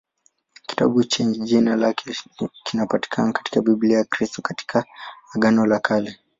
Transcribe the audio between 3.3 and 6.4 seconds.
katika Biblia ya Kikristo katika Agano la Kale.